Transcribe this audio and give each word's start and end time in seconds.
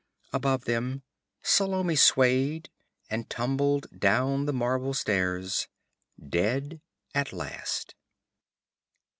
Above 0.33 0.65
them 0.65 1.03
Salome 1.43 1.95
swayed 1.95 2.71
and 3.11 3.29
tumbled 3.29 3.85
down 3.99 4.47
the 4.47 4.51
marble 4.51 4.95
stairs, 4.95 5.67
dead 6.27 6.81
at 7.13 7.31
last. 7.31 7.93